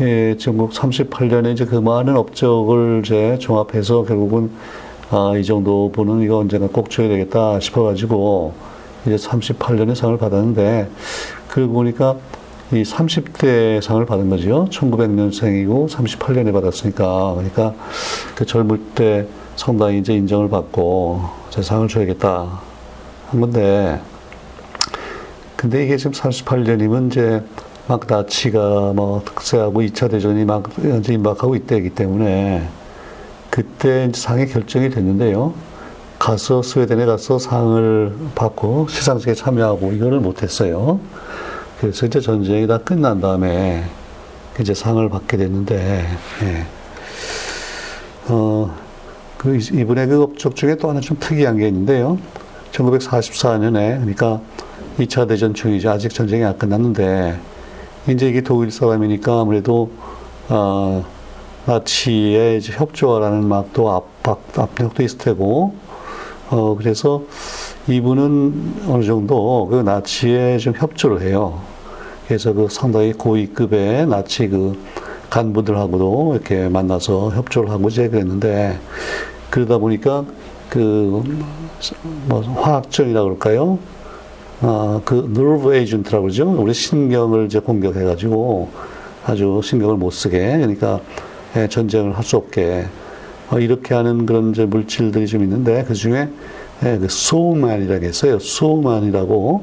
예, 0.00 0.36
전국 0.38 0.72
38년에 0.72 1.52
이제 1.52 1.64
그 1.64 1.76
많은 1.76 2.16
업적을 2.16 3.02
이제 3.04 3.38
종합해서 3.38 4.04
결국은 4.04 4.50
아, 5.10 5.34
이 5.36 5.44
정도 5.44 5.92
분은 5.92 6.22
이거 6.22 6.38
언젠가 6.38 6.66
꼭 6.66 6.90
줘야 6.90 7.08
되겠다 7.08 7.60
싶어가지고 7.60 8.54
이제 9.06 9.16
38년에 9.16 9.94
상을 9.94 10.16
받았는데 10.16 10.88
그러고 11.48 11.74
보니까 11.74 12.16
이 12.72 12.82
30대 12.82 13.82
상을 13.82 14.04
받은 14.06 14.30
거죠. 14.30 14.66
1900년생이고 14.70 15.90
38년에 15.90 16.52
받았으니까 16.52 17.34
그러니까 17.34 17.74
그 18.34 18.46
젊을 18.46 18.80
때 18.94 19.26
상당히 19.56 19.98
이제 19.98 20.14
인정을 20.14 20.48
받고 20.48 21.20
제 21.50 21.60
상을 21.60 21.86
줘야겠다 21.86 22.60
한 23.28 23.40
건데 23.40 24.00
근데 25.56 25.84
이게 25.84 25.98
지금 25.98 26.12
38년이면 26.12 27.08
이제 27.08 27.42
막 27.88 28.06
나치가 28.08 28.92
뭐 28.94 29.22
특세하고 29.24 29.82
2차 29.82 30.10
대전이 30.10 30.44
막 30.44 30.70
임박하고 31.08 31.54
있대기 31.56 31.90
때문에 31.90 32.68
그때 33.50 34.10
상이 34.14 34.46
결정이 34.46 34.88
됐는데요. 34.88 35.52
가서 36.18 36.62
스웨덴에 36.62 37.04
가서 37.04 37.38
상을 37.38 38.16
받고 38.34 38.86
시상식에 38.88 39.34
참여하고 39.34 39.92
이거를 39.92 40.20
못했어요. 40.20 41.00
그래서 41.82 42.06
이제 42.06 42.20
전쟁이 42.20 42.68
다 42.68 42.78
끝난 42.78 43.20
다음에 43.20 43.82
이제 44.60 44.72
상을 44.72 45.08
받게 45.08 45.36
됐는데, 45.36 46.06
예. 46.44 46.66
어, 48.28 48.72
그 49.36 49.56
이분의 49.56 50.06
그 50.06 50.22
업적 50.22 50.54
중에 50.54 50.76
또 50.76 50.90
하나 50.90 51.00
좀 51.00 51.16
특이한 51.18 51.56
게 51.56 51.66
있는데요. 51.66 52.18
1944년에, 52.70 53.98
그러니까 53.98 54.40
2차 55.00 55.26
대전 55.26 55.54
중이죠. 55.54 55.90
아직 55.90 56.14
전쟁이 56.14 56.44
안 56.44 56.56
끝났는데, 56.56 57.40
이제 58.08 58.28
이게 58.28 58.42
독일 58.42 58.70
사람이니까 58.70 59.40
아무래도, 59.40 59.90
어, 60.50 61.04
나치의 61.66 62.58
이제 62.58 62.72
협조하라는 62.74 63.48
막 63.48 63.72
또 63.72 63.90
압박, 63.90 64.40
압력도 64.56 65.02
있을 65.02 65.18
테고, 65.18 65.74
어, 66.50 66.76
그래서 66.78 67.24
이분은 67.88 68.84
어느 68.86 69.02
정도 69.02 69.66
그 69.66 69.74
나치에 69.80 70.58
좀 70.58 70.74
협조를 70.76 71.22
해요. 71.22 71.71
그래서 72.26 72.52
그 72.52 72.68
상당히 72.70 73.12
고위급의 73.12 74.06
나치 74.06 74.48
그 74.48 74.78
간부들하고도 75.30 76.32
이렇게 76.34 76.68
만나서 76.68 77.30
협조를 77.30 77.70
하고 77.70 77.88
이제 77.88 78.08
그랬는데, 78.08 78.78
그러다 79.50 79.78
보니까 79.78 80.24
그, 80.68 81.22
뭐, 82.26 82.40
화학적이라 82.40 83.22
그럴까요? 83.22 83.78
아, 84.60 85.00
그, 85.04 85.28
nerve 85.34 85.76
agent라고 85.76 86.22
그러죠. 86.22 86.48
우리 86.50 86.72
신경을 86.72 87.46
이제 87.46 87.58
공격해가지고 87.58 88.68
아주 89.24 89.60
신경을 89.62 89.96
못 89.96 90.10
쓰게. 90.10 90.38
그러니까 90.38 91.00
예, 91.56 91.68
전쟁을 91.68 92.16
할 92.16 92.24
수 92.24 92.36
없게 92.36 92.86
어, 93.50 93.58
이렇게 93.58 93.94
하는 93.94 94.24
그런 94.24 94.50
이제 94.50 94.64
물질들이 94.64 95.26
좀 95.26 95.42
있는데 95.42 95.84
그 95.86 95.94
중에 95.94 96.28
예, 96.84 96.98
그 96.98 97.06
소만이라고 97.08 98.04
했어요. 98.04 98.38
소만이라고 98.38 99.62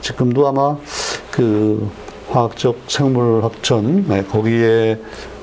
지금도 0.00 0.48
아마 0.48 0.78
그 1.40 1.90
화학적 2.28 2.80
생물학 2.86 3.62
전 3.62 4.06
네, 4.06 4.22
거기에 4.22 5.00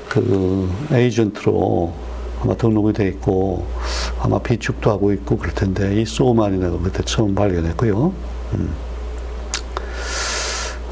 그 0.08 0.70
에이전트로 0.92 1.92
아마 2.40 2.56
등록이 2.56 2.94
돼 2.94 3.08
있고 3.08 3.66
아마 4.22 4.38
비축도 4.38 4.92
하고 4.92 5.12
있고 5.12 5.40
그럴 5.40 5.56
텐데 5.56 6.00
이 6.00 6.06
소만이라고 6.06 6.82
그때 6.82 7.02
처음 7.02 7.34
발견했고요. 7.34 8.14
음. 8.54 8.70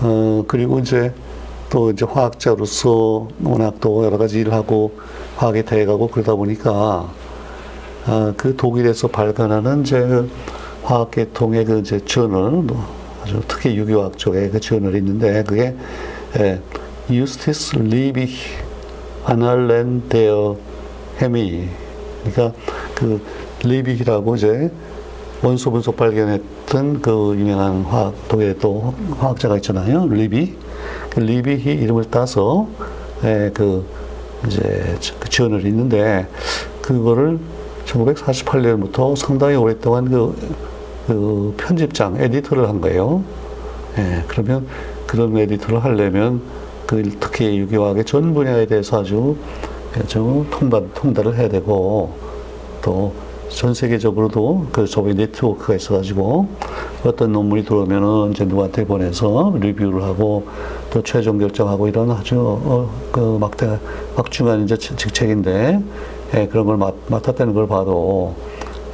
어, 0.02 0.44
그리고 0.48 0.80
이제 0.80 1.14
또 1.70 1.92
이제 1.92 2.04
화학자로서 2.04 3.28
워낙 3.44 3.76
또 3.80 4.06
여러 4.06 4.18
가지 4.18 4.40
일을 4.40 4.54
하고 4.54 4.98
화학에 5.36 5.62
대해가고 5.66 6.08
그러다 6.08 6.34
보니까 6.34 7.12
아, 8.08 8.34
그 8.36 8.56
독일에서 8.56 9.10
발간하는 9.10 9.82
이제 9.82 10.26
화학계통의 10.82 11.66
그 11.66 11.78
이제 11.78 12.04
저널, 12.06 12.64
아주 13.26 13.42
특히 13.48 13.76
유기화학 13.76 14.20
쪽에 14.20 14.50
그 14.50 14.60
저널이 14.60 15.00
있는데 15.00 15.44
그게 15.44 15.76
예, 16.38 16.62
Justus 17.10 17.78
Liebigs 17.78 18.30
Annalen 19.26 20.08
der 20.08 20.56
Chemie 21.20 21.68
그러니까 22.24 22.58
그 22.94 23.20
리비라고 23.64 24.36
이제 24.36 24.72
원소 25.42 25.72
분석 25.72 25.98
발견했던 25.98 27.02
그 27.02 27.36
유명한 27.36 27.82
화학 27.82 28.28
독일의 28.28 28.60
또 28.60 28.94
화학자가 29.18 29.56
있잖아요 29.58 30.06
리비 30.08 30.56
그 31.10 31.20
리비히 31.20 31.74
이름을 31.82 32.06
따서 32.12 32.68
예, 33.24 33.50
그 33.56 33.84
이제 34.46 34.96
그 35.20 35.30
지원을 35.30 35.66
있는데 35.66 36.28
그거를 36.84 37.40
1948년부터 37.88 39.16
상당히 39.16 39.56
오랫동안 39.56 40.12
그, 40.12 40.36
그 41.08 41.54
편집장 41.58 42.18
에디터를 42.20 42.68
한 42.68 42.82
거예요. 42.82 43.24
예, 43.98 44.24
그러면 44.28 44.68
그런 45.08 45.38
에디터를 45.38 45.84
하려면 45.84 46.42
그 46.86 47.04
특히 47.20 47.58
유기화학의 47.58 48.06
전 48.06 48.34
분야에 48.34 48.66
대해서 48.66 49.02
아주 49.02 49.36
좀 50.08 50.48
통달, 50.52 50.88
통달을 50.94 51.36
해야 51.36 51.48
되고 51.50 52.14
또 52.82 53.26
전 53.50 53.74
세계적으로도 53.74 54.68
그 54.72 54.86
저희 54.88 55.14
네트워크가 55.14 55.76
있어가지고 55.76 56.48
어떤 57.06 57.32
논문이 57.32 57.64
들어오면은 57.64 58.32
이제 58.32 58.44
누구한테 58.44 58.86
보내서 58.86 59.54
리뷰를 59.60 60.04
하고 60.04 60.46
또 60.90 61.02
최종 61.04 61.38
결정하고 61.38 61.88
이런 61.88 62.12
아주 62.12 62.36
어, 62.38 62.90
그 63.12 63.38
막대 63.40 63.80
막중한 64.18 64.64
이제 64.64 64.78
직책인데 64.78 65.82
예, 66.36 66.48
그런 66.48 66.66
걸 66.66 66.78
맡, 66.78 66.96
맡았다는 67.08 67.54
걸 67.54 67.68
봐도 67.68 68.36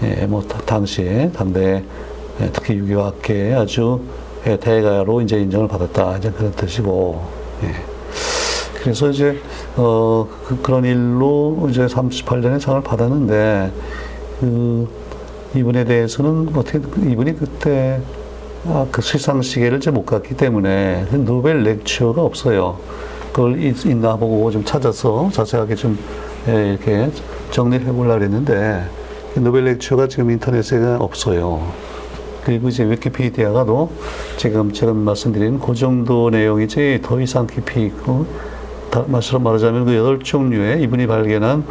예, 0.03 0.25
뭐 0.25 0.41
당시에 0.41 1.31
당대 1.31 1.83
예, 2.41 2.49
특히 2.51 2.75
유기화학계 2.75 3.53
아주 3.53 4.01
예, 4.47 4.57
대가로 4.57 5.21
이제 5.21 5.39
인정을 5.39 5.67
받았다 5.67 6.17
이제 6.17 6.31
그런 6.31 6.51
뜻이고 6.51 7.21
예. 7.63 7.73
그래서 8.81 9.09
이제 9.09 9.37
어 9.77 10.27
그, 10.45 10.71
런 10.71 10.85
일로 10.85 11.67
이제 11.69 11.85
38년에 11.85 12.59
상을 12.59 12.81
받았는데 12.81 13.71
그 14.39 14.87
이분에 15.55 15.85
대해서는 15.85 16.49
어떻게 16.55 16.79
이분이 16.79 17.37
그때 17.37 18.01
아, 18.65 18.85
그 18.91 19.01
시상식에를 19.01 19.77
이제 19.77 19.91
못 19.91 20.05
갔기 20.05 20.35
때문에 20.35 21.07
그 21.11 21.15
노벨 21.17 21.63
렉처가 21.63 22.23
없어요. 22.23 22.77
그걸 23.33 23.61
있나 23.61 24.15
보고 24.15 24.49
좀 24.51 24.63
찾아서 24.65 25.29
자세하게 25.31 25.75
좀 25.75 25.97
예, 26.47 26.69
이렇게 26.69 27.11
정리를 27.51 27.85
해보려고 27.85 28.23
했는데 28.23 28.83
노벨 29.35 29.63
렉처가 29.65 30.07
지금 30.07 30.29
인터넷에 30.31 30.77
없어요. 30.99 31.61
그리고 32.43 32.69
이제 32.69 32.83
위키피디아가도 32.89 33.89
지금 34.37 34.73
지금 34.73 34.97
말씀드린 34.97 35.59
그 35.59 35.73
정도 35.75 36.29
내용이지 36.29 36.99
더 37.03 37.21
이상 37.21 37.45
깊이 37.47 37.85
있고 37.85 38.25
다시로 38.89 39.39
말하자면 39.39 39.85
그 39.85 39.95
여덟 39.95 40.19
종류의 40.19 40.81
이분이 40.83 41.07
발견한 41.07 41.63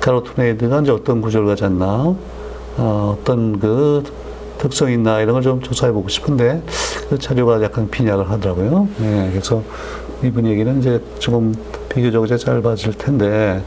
카로토네이드가 0.00 0.80
이제 0.80 0.90
어떤 0.90 1.20
구조를 1.22 1.46
가졌나 1.48 2.14
어, 2.78 3.16
어떤 3.18 3.58
그 3.58 4.02
특성이 4.58 4.94
있나 4.94 5.20
이런 5.20 5.34
걸 5.34 5.42
좀 5.42 5.60
조사해 5.62 5.92
보고 5.92 6.08
싶은데 6.08 6.62
그 7.08 7.18
자료가 7.18 7.62
약간 7.62 7.88
빈약을 7.88 8.28
하더라고요. 8.28 8.88
네, 8.98 9.28
그래서 9.30 9.62
이분 10.22 10.46
얘기는 10.46 10.78
이제 10.80 11.00
조금 11.18 11.54
비교적 11.88 12.24
이제 12.26 12.36
짧아질 12.36 12.94
텐데 12.94 13.62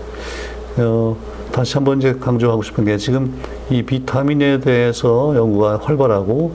어, 0.77 1.15
다시 1.51 1.73
한번 1.75 1.97
이제 1.97 2.13
강조하고 2.13 2.61
싶은 2.63 2.85
게 2.85 2.97
지금 2.97 3.33
이 3.69 3.83
비타민에 3.83 4.59
대해서 4.59 5.35
연구가 5.35 5.79
활발하고 5.83 6.51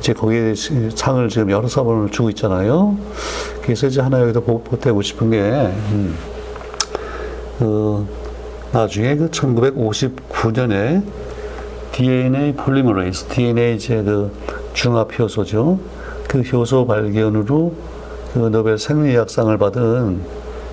이제 0.00 0.12
거기에 0.12 0.54
상을 0.94 1.28
지금 1.28 1.50
여러 1.50 1.68
사본을 1.68 2.10
주고 2.10 2.28
있잖아요. 2.30 2.96
그래서 3.62 3.86
이제 3.86 4.00
하나 4.00 4.20
여기다 4.20 4.40
보태고 4.40 5.00
싶은 5.00 5.30
게, 5.30 5.38
음, 5.40 6.16
그, 7.58 8.06
나중에 8.72 9.14
그 9.14 9.30
1959년에 9.30 11.04
DNA 11.92 12.54
polymerase, 12.54 13.26
DNA 13.26 13.76
이제 13.76 14.02
그 14.02 14.32
중합 14.72 15.16
효소죠. 15.16 15.78
그 16.26 16.40
효소 16.40 16.86
발견으로 16.86 17.74
그 18.32 18.38
노벨 18.38 18.78
생리학상을 18.78 19.56
받은 19.56 20.20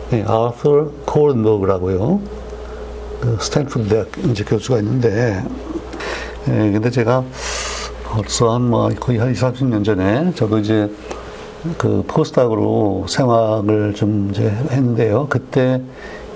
네, 0.09 0.23
아서 0.23 0.89
콘버그라고요. 1.05 2.38
그 3.19 3.37
스탠퍼드 3.39 3.89
대학 3.89 4.07
이제 4.31 4.43
교수가 4.43 4.79
있는데, 4.79 5.43
예, 6.47 6.51
근데 6.71 6.89
제가 6.89 7.23
벌써 8.05 8.53
한 8.53 8.61
뭐 8.63 8.89
거의 8.99 9.19
한 9.19 9.31
20, 9.31 9.43
30년 9.43 9.83
전에 9.85 10.33
저도 10.35 10.59
이제 10.59 10.89
그 11.77 12.03
postdoc으로 12.07 13.05
생활을 13.07 13.93
좀 13.93 14.29
이제 14.31 14.49
했는데요. 14.71 15.27
그때 15.29 15.81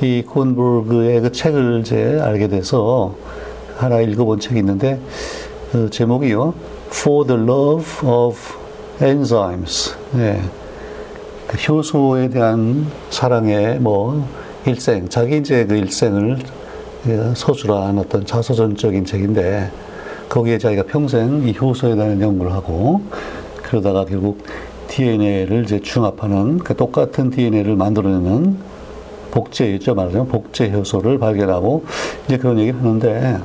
이 0.02 0.22
콘버그의 0.24 1.22
그 1.22 1.32
책을 1.32 1.80
이제 1.82 2.20
알게 2.22 2.50
돼서 2.50 3.16
하나 3.78 4.02
읽어본 4.02 4.40
책이 4.40 4.60
있는데 4.60 5.00
그 5.72 5.90
제목이요. 5.90 6.54
For 6.90 7.26
the 7.26 7.42
Love 7.42 8.08
of 8.08 8.38
Enzymes. 9.02 9.96
네. 10.12 10.42
그 11.48 11.58
효소에 11.58 12.30
대한 12.30 12.86
사랑의 13.10 13.80
뭐 13.80 14.28
일생, 14.66 15.10
자기 15.10 15.38
이제 15.38 15.66
그 15.66 15.76
일생을 15.76 16.40
서술한 17.36 18.00
어떤 18.00 18.26
자서전적인 18.26 19.06
책인데 19.06 19.70
거기에 20.30 20.58
자기가 20.58 20.84
평생 20.84 21.48
이 21.48 21.56
효소에 21.60 21.96
대한 21.96 22.22
연구를 22.22 22.54
하고 22.54 23.02
그러다가 23.62 24.06
결국 24.06 24.44
DNA를 24.88 25.64
이제 25.66 25.80
중합하는 25.80 26.60
그 26.60 26.76
똑같은 26.76 27.30
DNA를 27.30 27.76
만들어내는 27.76 28.58
복제였죠. 29.32 29.96
말하자면 29.96 30.28
복제 30.28 30.72
효소를 30.72 31.18
발견하고 31.18 31.84
이제 32.26 32.38
그런 32.38 32.60
얘기를 32.60 32.80
하는데 32.80 33.38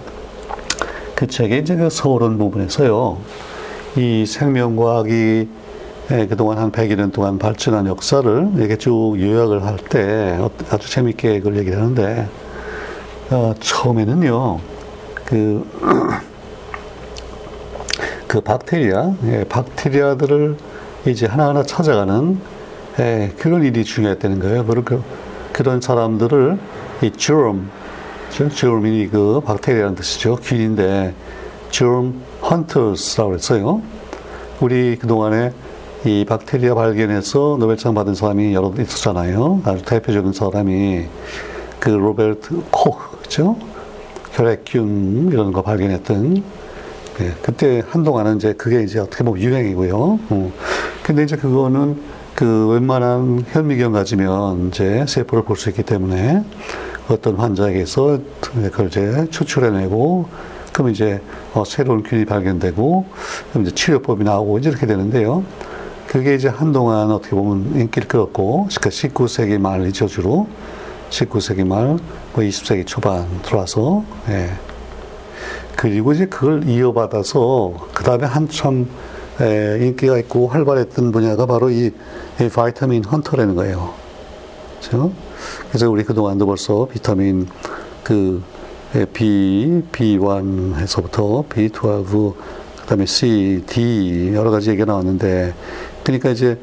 그 1.15 1.27
책에 1.27 1.59
이제 1.59 1.75
그 1.75 1.91
서론 1.91 2.39
부분에서요. 2.39 3.19
이 3.97 4.25
생명과학이 4.27 5.49
그동안 6.29 6.59
한 6.59 6.71
100여 6.71 7.13
동안 7.13 7.39
발전한 7.39 7.87
역사를 7.87 8.49
이렇게 8.57 8.77
쭉 8.77 9.17
요약을 9.19 9.65
할 9.65 9.79
때 9.79 10.39
아주 10.71 10.91
재밌게 10.91 11.41
그걸 11.41 11.57
얘기를 11.57 11.79
하는데 11.79 12.29
어, 13.31 13.55
처음에는요 13.61 14.59
그, 15.27 15.67
그 18.27 18.41
박테리아, 18.41 19.13
예, 19.25 19.45
박테리아들을 19.45 20.57
이제 21.07 21.27
하나하나 21.27 21.63
찾아가는 21.63 22.39
예, 22.99 23.33
그런 23.39 23.65
일이 23.65 23.85
중요했다는 23.85 24.41
거예요. 24.41 24.65
그런, 24.65 24.85
그, 24.85 25.03
그런 25.53 25.81
사람들을 25.81 26.59
이 27.03 27.11
germ, 27.13 27.69
germ이 28.31 29.09
그 29.09 29.41
박테리아라는 29.45 29.97
뜻이죠. 29.97 30.37
균인데 30.37 31.15
germ 31.71 32.15
hunters라고 32.43 33.35
했어요. 33.35 33.83
우리 34.61 34.97
그동안에 34.97 35.53
이 36.05 36.25
박테리아 36.27 36.75
발견해서 36.75 37.57
노벨상 37.59 37.95
받은 37.95 38.15
사람이 38.15 38.55
여러 38.55 38.73
있었잖아요. 38.79 39.63
아주 39.65 39.85
대표적인 39.85 40.33
사람이 40.33 41.07
그 41.79 41.91
로베르트 41.91 42.65
코흐, 42.71 43.18
그죠? 43.29 43.57
혈액균 44.33 45.29
이런 45.33 45.53
거 45.53 45.63
발견했던 45.63 46.43
네, 47.19 47.33
그때 47.43 47.83
한동안은 47.89 48.37
이제 48.37 48.55
그게 48.55 48.83
이제 48.83 48.99
어떻게 48.99 49.23
보면 49.23 49.43
유행이고요. 49.43 49.97
어. 50.31 50.53
근데 51.03 51.25
이제 51.25 51.37
그거는 51.37 52.01
그 52.35 52.69
웬만한 52.69 53.45
현미경 53.51 53.93
가지면 53.93 54.69
이제 54.69 55.05
세포를 55.07 55.45
볼 55.45 55.57
수 55.57 55.69
있기 55.71 55.83
때문에 55.83 56.45
어떤 57.09 57.37
환자에게서 57.37 58.21
그걸 58.41 58.87
이제 58.87 59.27
추출해내고 59.31 60.27
그럼 60.73 60.91
이제 60.91 61.21
어, 61.55 61.65
새로운 61.67 62.03
균이 62.03 62.25
발견되고 62.25 63.07
그럼 63.51 63.67
이제 63.67 63.75
치료법이 63.75 64.25
나오고 64.25 64.59
이제 64.59 64.71
이렇게 64.71 64.87
되는데요. 64.87 65.43
그게 66.07 66.35
이제 66.35 66.49
한동안 66.49 67.11
어떻게 67.11 67.37
보면 67.37 67.79
인기를 67.79 68.09
끌었고, 68.09 68.69
그러니까 68.69 68.89
19세기 68.89 69.59
말 69.59 69.87
이죠, 69.87 70.07
주로. 70.07 70.47
19세기 71.11 71.67
말, 71.67 71.99
뭐 72.33 72.45
20세기 72.45 72.87
초반 72.87 73.27
들어와서, 73.43 74.05
예. 74.29 74.51
그리고 75.77 76.13
이제 76.13 76.27
그걸 76.27 76.69
이어받아서 76.69 77.75
그 77.95 78.03
다음에 78.03 78.27
한참 78.27 78.89
에, 79.41 79.79
인기가 79.81 80.19
있고 80.19 80.49
활발했던 80.49 81.13
분야가 81.13 81.47
바로 81.47 81.71
이, 81.71 81.93
이 82.41 82.49
바이타민 82.49 83.05
헌터라는 83.05 83.55
거예요. 83.55 83.95
그렇죠? 84.81 85.13
그래서 85.69 85.89
우리 85.89 86.03
그동안도 86.03 86.47
벌써 86.47 86.87
비타민 86.87 87.47
그 88.03 88.43
B, 89.13 89.83
B1에서부터 89.93 91.49
B12, 91.49 92.35
그 92.81 92.87
다음에 92.87 93.07
C, 93.07 93.63
D 93.67 94.33
여러 94.35 94.51
가지 94.51 94.71
얘기가 94.71 94.87
나왔는데 94.87 95.55
그러니까 96.03 96.31
이제 96.31 96.59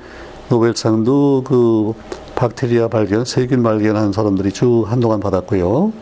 노벨상도 0.49 1.43
그 1.45 1.93
박테리아 2.35 2.89
발견, 2.89 3.23
세균 3.25 3.63
발견한 3.63 4.11
사람들이 4.11 4.51
쭉 4.51 4.85
한동안 4.87 5.19
받았고요. 5.19 5.93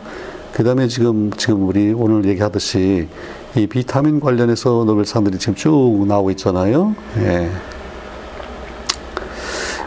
그 0.52 0.64
다음에 0.64 0.88
지금, 0.88 1.30
지금 1.36 1.66
우리 1.66 1.92
오늘 1.92 2.24
얘기하듯이 2.26 3.08
이 3.56 3.66
비타민 3.66 4.20
관련해서 4.20 4.84
노벨상들이 4.84 5.38
지금 5.38 5.54
쭉 5.54 6.04
나오고 6.06 6.30
있잖아요. 6.32 6.94
예. 7.18 7.50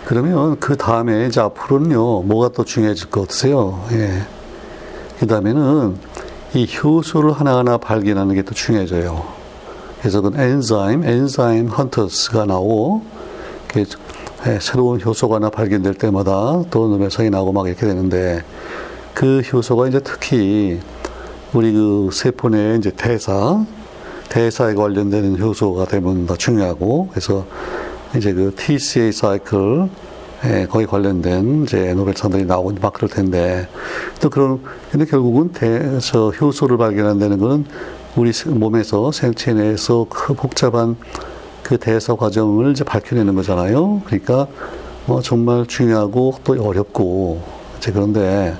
그러면 0.05 0.57
그 0.59 0.77
다음에 0.77 1.27
이제 1.27 1.41
앞으로는요, 1.41 2.23
뭐가 2.23 2.49
또 2.49 2.63
중요해질 2.63 3.09
것 3.09 3.21
같으세요? 3.21 3.83
예. 3.91 4.21
그 5.19 5.27
다음에는 5.27 5.97
이 6.53 6.67
효소를 6.81 7.33
하나하나 7.33 7.77
발견하는 7.77 8.35
게 8.35 8.41
또 8.41 8.53
중요해져요. 8.53 9.25
그래서 9.99 10.21
그 10.21 10.31
엔자임, 10.33 11.03
엔자임 11.03 11.67
헌터스가 11.67 12.45
나오고, 12.45 13.03
예, 14.45 14.59
새로운 14.61 15.01
효소가 15.03 15.37
하나 15.37 15.49
발견될 15.49 15.95
때마다 15.95 16.61
또 16.69 16.87
노벨상이 16.89 17.31
나오고 17.31 17.53
막 17.53 17.67
이렇게 17.67 17.87
되는데, 17.87 18.43
그 19.15 19.41
효소가 19.41 19.87
이제 19.87 19.99
특히 19.99 20.79
우리 21.53 21.73
그 21.73 22.09
세포 22.13 22.49
내 22.49 22.75
이제 22.75 22.91
대사, 22.91 23.65
대사에 24.29 24.75
관련되는 24.75 25.39
효소가 25.39 25.85
되면 25.85 26.27
더 26.27 26.35
중요하고, 26.35 27.07
그래서 27.09 27.47
이제 28.15 28.31
그 28.31 28.53
TCA 28.55 29.11
사이클, 29.11 29.89
에 30.45 30.67
거기 30.67 30.85
관련된 30.85 31.63
이제 31.63 31.95
노벨상들이 31.95 32.45
나오고 32.45 32.73
막 32.79 32.93
그럴 32.93 33.09
텐데, 33.09 33.67
또 34.21 34.29
그런, 34.29 34.61
근데 34.91 35.05
결국은 35.05 35.51
대, 35.51 35.97
저 35.99 36.29
효소를 36.29 36.77
발견한다는 36.77 37.39
거는 37.39 37.65
우리 38.15 38.31
몸에서 38.45 39.11
생체 39.11 39.53
내에서 39.53 40.05
그 40.07 40.35
복잡한 40.35 40.95
그 41.63 41.77
대사 41.77 42.15
과정을 42.15 42.71
이제 42.71 42.83
밝혀내는 42.83 43.35
거잖아요. 43.35 44.01
그러니까 44.05 44.47
뭐 45.05 45.21
정말 45.21 45.65
중요하고 45.65 46.35
또 46.43 46.53
어렵고, 46.53 47.41
이제 47.77 47.91
그런데 47.91 48.55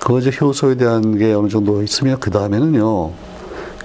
그 0.00 0.18
이제 0.18 0.30
효소에 0.38 0.76
대한 0.76 1.16
게 1.16 1.32
어느 1.32 1.48
정도 1.48 1.82
있으면 1.82 2.18
그 2.20 2.30
다음에는요. 2.30 3.10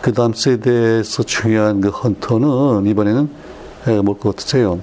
그 0.02 0.14
다음 0.14 0.34
세대에서 0.34 1.24
중요한 1.24 1.82
그 1.82 1.90
헌터는 1.90 2.88
이번에는 2.88 3.30
뭘것 4.04 4.36
같으세요? 4.36 4.80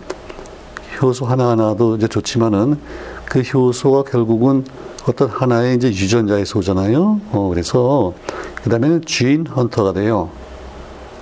효소 1.01 1.27
하나하나도 1.27 1.97
이제 1.97 2.09
좋지만은 2.09 2.79
그그 3.27 3.41
효소가 3.41 4.11
결국은 4.11 4.65
어떤 5.07 5.29
하나의 5.29 5.77
이제 5.77 5.89
유전자에서 5.89 6.59
오잖아요. 6.59 7.21
어, 7.33 7.49
그래서 7.51 8.13
그 8.63 8.71
다음에는 8.71 9.03
쥐인 9.05 9.47
헌터가 9.47 9.93
돼요. 9.93 10.31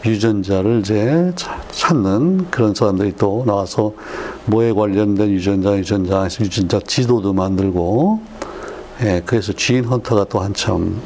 유전자를 0.04 0.80
이제 0.80 1.32
찾는 1.70 2.50
그런 2.50 2.74
사람들이 2.74 3.14
또 3.16 3.44
나와서 3.46 3.94
뭐에 4.46 4.72
관련된 4.72 5.30
유전자, 5.30 5.76
유전자, 5.76 6.28
유전자 6.40 6.78
지도도 6.80 7.32
만들고, 7.32 8.20
예, 9.02 9.22
그래서 9.24 9.52
쥐인 9.52 9.84
헌터가 9.84 10.24
또 10.24 10.40
한참 10.40 11.00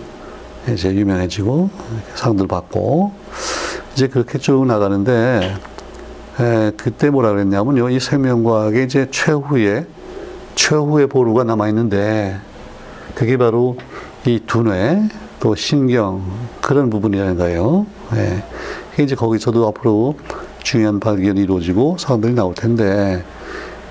이제 0.69 0.93
유명해지고 0.93 1.71
상들 2.15 2.47
받고 2.47 3.13
이제 3.93 4.09
그렇게 4.09 4.39
쭉 4.39 4.67
나가는데 4.67 5.57
에, 6.41 6.71
그때 6.77 7.11
뭐라 7.11 7.31
그랬냐면요 7.33 7.89
이 7.91 7.99
생명과학의 7.99 8.85
이제 8.85 9.09
최후의 9.11 9.87
최후의 10.55 11.07
보루가 11.07 11.45
남아 11.45 11.69
있는데 11.69 12.37
그게 13.15 13.37
바로 13.37 13.79
이 14.27 14.41
두뇌 14.47 15.09
또 15.41 15.55
신경 15.55 16.23
그런 16.61 16.91
부분이라는 16.91 17.37
거예요. 17.37 17.87
예. 18.17 18.43
이제 19.03 19.15
거기서도 19.15 19.67
앞으로 19.69 20.17
중요한 20.63 21.01
발견이 21.01 21.43
이루어지고 21.43 21.97
사람들이 21.99 22.35
나올 22.35 22.55
텐데 22.55 23.25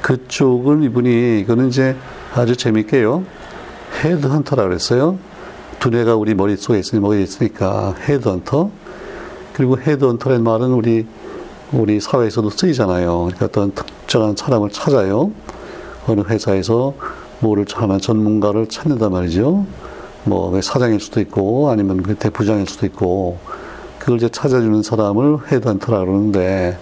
그쪽은 0.02 0.84
이분이 0.84 1.40
이거는 1.42 1.70
이제 1.70 1.96
아주 2.34 2.56
재밌게요 2.56 3.24
헤드헌터라 4.04 4.64
그랬어요. 4.64 5.18
두뇌가 5.80 6.16
우리 6.16 6.36
머릿속에 6.36 6.80
있으니 6.80 7.02
머리에 7.02 7.24
있으니까 7.24 7.96
헤드헌터. 8.08 8.70
그리고 9.54 9.78
헤드헌터라는 9.80 10.44
말은 10.44 10.68
우리 10.68 11.08
우리 11.72 12.00
사회에서도 12.00 12.50
쓰이잖아요. 12.50 13.24
그러니까 13.24 13.46
어떤 13.46 13.72
특정한 13.72 14.36
사람을 14.36 14.70
찾아요. 14.72 15.32
어느 16.08 16.22
회사에서 16.22 16.94
뭐를 17.40 17.66
하는 17.74 18.00
전문가를 18.00 18.68
찾는단 18.68 19.12
말이죠. 19.12 19.66
뭐 20.24 20.62
사장일 20.62 21.00
수도 21.00 21.20
있고 21.22 21.70
아니면 21.70 22.04
그 22.04 22.16
대부장일 22.16 22.68
수도 22.68 22.86
있고 22.86 23.40
그걸 24.08 24.20
이제 24.20 24.30
찾아주는 24.30 24.84
사람을 24.84 25.52
헤드헌터라 25.52 26.00
그러는데 26.00 26.78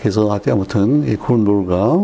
그래서 0.00 0.36
아무튼 0.50 1.06
이 1.06 1.14
콘버그가 1.14 2.02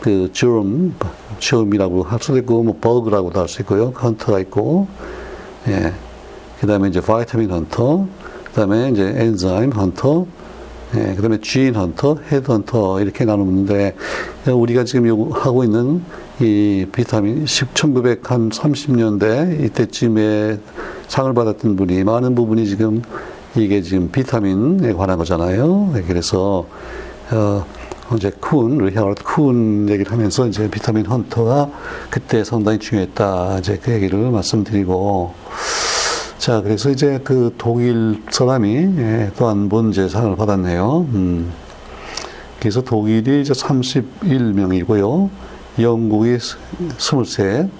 그 0.00 0.30
germ, 0.32 0.94
germ이라고 1.40 2.04
할 2.04 2.20
수도 2.22 2.38
있고 2.38 2.62
뭐 2.62 2.78
bug라고도 2.80 3.40
할 3.40 3.48
수 3.48 3.62
있고요. 3.62 3.92
hunter가 4.00 4.38
있고 4.38 4.86
예. 5.66 5.92
그 6.60 6.68
다음에 6.68 6.88
이제 6.88 7.00
vitamin 7.00 7.50
hunter, 7.50 8.06
그 8.44 8.52
다음에 8.52 8.90
이제 8.90 9.12
enzyme 9.16 9.72
hunter, 9.72 10.24
예. 10.94 11.14
그 11.16 11.22
다음에 11.22 11.40
gene 11.40 11.74
hunter, 11.74 12.18
head 12.30 12.48
hunter, 12.48 13.00
이렇게 13.00 13.24
나누는데, 13.24 13.96
우리가 14.46 14.84
지금 14.84 15.32
하고 15.32 15.64
있는 15.64 16.04
이 16.40 16.86
비타민 16.92 17.44
1930년대 17.44 19.64
이때쯤에 19.64 20.60
상을 21.08 21.34
받았던 21.34 21.74
분이 21.74 22.04
많은 22.04 22.36
부분이 22.36 22.68
지금 22.68 23.02
이게 23.56 23.82
지금 23.82 24.10
비타민에 24.10 24.92
관한 24.92 25.18
거잖아요. 25.18 25.90
네, 25.94 26.02
그래서, 26.02 26.66
어, 27.30 27.64
이제 28.14 28.30
쿤, 28.30 28.80
리하르트 28.84 29.24
쿤 29.24 29.88
얘기를 29.88 30.12
하면서 30.12 30.46
이제 30.46 30.70
비타민 30.70 31.06
hunter가 31.06 31.70
그때 32.10 32.44
상당히 32.44 32.78
중요했다. 32.78 33.58
이제 33.58 33.80
그 33.82 33.92
얘기를 33.92 34.30
말씀드리고, 34.30 35.34
자, 36.38 36.60
그래서 36.60 36.90
이제 36.90 37.18
그 37.24 37.52
독일 37.58 38.22
사람이 38.30 38.74
예, 38.98 39.32
또한 39.36 39.68
문제상을 39.68 40.36
받았네요. 40.36 41.06
음. 41.14 41.52
그래서 42.60 42.82
독일이 42.82 43.40
이제 43.40 43.52
31명이고요. 43.52 45.28
영국이 45.80 46.36
23, 46.98 47.70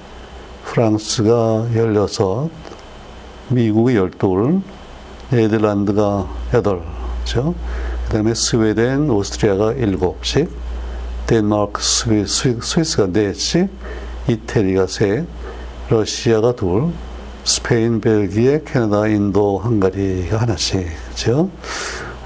프랑스가 0.64 1.68
16, 1.72 2.50
미국이 3.50 3.94
12, 3.94 4.62
네덜란드가 5.30 6.28
8, 6.52 6.62
그죠? 7.24 7.54
그 8.04 8.12
다음에 8.12 8.34
스웨덴, 8.34 9.10
오스트리아가 9.10 9.74
7씩, 9.74 10.48
덴마크, 11.26 11.82
스위스, 11.82 12.58
스위스가 12.62 13.08
4씩, 13.08 13.68
이태리가 14.28 14.86
3, 14.86 15.26
러시아가 15.88 16.50
2, 16.50 16.92
스페인, 17.44 18.00
벨기에, 18.00 18.62
캐나다, 18.64 19.08
인도, 19.08 19.58
헝가리가 19.58 20.38
하나씩, 20.38 20.86
그죠? 21.10 21.50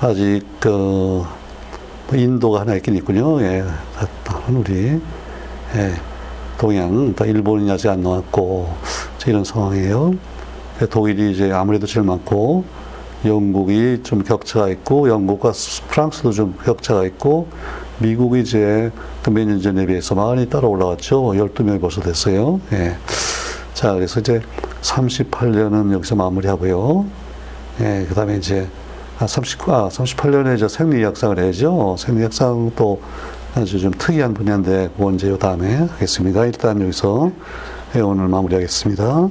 아직, 0.01 0.43
그, 0.61 1.25
인도가 2.13 2.61
하나 2.61 2.75
있긴 2.75 2.97
있군요. 2.97 3.41
예, 3.41 3.65
우리, 4.49 5.01
예, 5.77 5.95
동양, 6.59 7.15
일본이 7.25 7.71
아직 7.71 7.89
안 7.89 8.03
나왔고, 8.03 8.75
이런 9.27 9.45
상황이에요. 9.45 10.13
독일이 10.91 11.33
이제 11.33 11.51
아무래도 11.53 11.87
제일 11.87 12.05
많고, 12.05 12.65
영국이 13.25 14.01
좀 14.03 14.23
격차가 14.23 14.69
있고, 14.71 15.09
영국과 15.09 15.53
프랑스도 15.89 16.33
좀 16.33 16.55
격차가 16.65 17.05
있고, 17.07 17.49
미국이 17.99 18.41
이제 18.41 18.91
몇년 19.31 19.61
전에 19.61 19.87
비해서 19.87 20.15
많이 20.15 20.49
따라 20.49 20.69
올라왔죠. 20.69 21.23
12명이 21.23 21.81
벌써 21.81 22.01
됐어요. 22.01 22.61
예. 22.73 22.97
자, 23.75 23.93
그래서 23.93 24.21
이제 24.21 24.41
38년은 24.83 25.93
여기서 25.93 26.17
마무리하고요. 26.17 27.07
예, 27.81 28.07
그 28.09 28.15
다음에 28.15 28.37
이제, 28.37 28.67
아, 29.19 29.27
39, 29.27 29.73
아, 29.73 29.89
38년에 29.89 30.57
이제 30.57 30.69
생리학상을 30.69 31.39
해야죠. 31.39 31.97
생리학상 31.99 32.73
또 32.77 33.01
아주 33.55 33.79
좀 33.79 33.91
특이한 33.91 34.33
분야인데, 34.33 34.91
그건 34.97 35.17
이제 35.17 35.29
요 35.29 35.37
다음에 35.37 35.75
하겠습니다. 35.75 36.47
일단 36.47 36.81
여기서 36.81 37.31
예, 37.97 38.01
오늘 38.01 38.29
마무리하겠습니다. 38.29 39.29